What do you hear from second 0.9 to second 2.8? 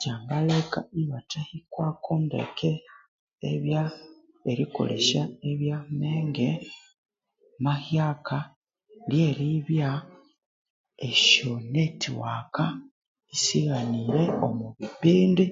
ibathahikwako ndeke